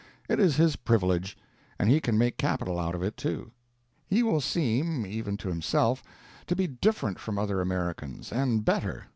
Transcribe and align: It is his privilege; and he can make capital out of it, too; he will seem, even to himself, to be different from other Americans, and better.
It 0.27 0.39
is 0.39 0.55
his 0.55 0.77
privilege; 0.77 1.37
and 1.77 1.87
he 1.87 2.01
can 2.01 2.17
make 2.17 2.35
capital 2.39 2.79
out 2.79 2.95
of 2.95 3.03
it, 3.03 3.15
too; 3.17 3.51
he 4.07 4.23
will 4.23 4.41
seem, 4.41 5.05
even 5.05 5.37
to 5.37 5.49
himself, 5.49 6.01
to 6.47 6.55
be 6.55 6.65
different 6.65 7.19
from 7.19 7.37
other 7.37 7.61
Americans, 7.61 8.31
and 8.31 8.65
better. 8.65 9.05